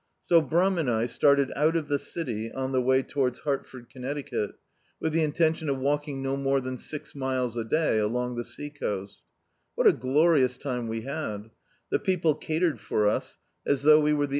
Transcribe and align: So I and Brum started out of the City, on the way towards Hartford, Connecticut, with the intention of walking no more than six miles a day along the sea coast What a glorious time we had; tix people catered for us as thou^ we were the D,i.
So 0.25 0.37
I 0.37 0.39
and 0.39 0.49
Brum 0.49 1.07
started 1.09 1.51
out 1.55 1.75
of 1.75 1.87
the 1.87 1.99
City, 1.99 2.51
on 2.51 2.71
the 2.71 2.81
way 2.81 3.03
towards 3.03 3.37
Hartford, 3.37 3.87
Connecticut, 3.91 4.53
with 4.99 5.13
the 5.13 5.21
intention 5.23 5.69
of 5.69 5.77
walking 5.77 6.23
no 6.23 6.35
more 6.35 6.59
than 6.59 6.79
six 6.79 7.13
miles 7.13 7.55
a 7.55 7.63
day 7.63 7.99
along 7.99 8.33
the 8.35 8.43
sea 8.43 8.71
coast 8.71 9.21
What 9.75 9.85
a 9.85 9.93
glorious 9.93 10.57
time 10.57 10.87
we 10.87 11.01
had; 11.01 11.51
tix 11.93 12.03
people 12.03 12.33
catered 12.33 12.79
for 12.79 13.07
us 13.07 13.37
as 13.63 13.83
thou^ 13.83 14.01
we 14.01 14.11
were 14.13 14.25
the 14.25 14.29
D,i. 14.29 14.29